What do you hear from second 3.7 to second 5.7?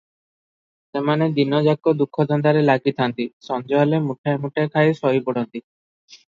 ହେଲେ ମୁଠାଏ ମୁଠାଏ ଖାଇ ଶୋଇପଡନ୍ତି।